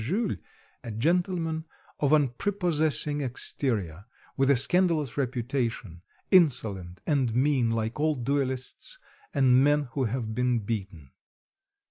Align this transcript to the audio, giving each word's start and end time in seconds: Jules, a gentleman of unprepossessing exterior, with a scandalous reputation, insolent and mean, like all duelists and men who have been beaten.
Jules, 0.03 0.39
a 0.83 0.89
gentleman 0.89 1.65
of 1.99 2.11
unprepossessing 2.11 3.21
exterior, 3.21 4.05
with 4.35 4.49
a 4.49 4.55
scandalous 4.55 5.15
reputation, 5.15 6.01
insolent 6.31 7.01
and 7.05 7.35
mean, 7.35 7.69
like 7.69 7.99
all 7.99 8.15
duelists 8.15 8.97
and 9.31 9.63
men 9.63 9.89
who 9.91 10.05
have 10.05 10.33
been 10.33 10.57
beaten. 10.61 11.11